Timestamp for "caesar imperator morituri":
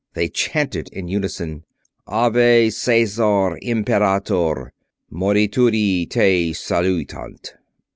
2.71-6.09